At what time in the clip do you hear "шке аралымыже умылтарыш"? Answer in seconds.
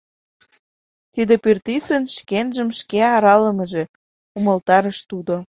2.79-4.99